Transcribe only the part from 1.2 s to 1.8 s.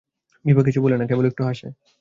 একটু হাসে।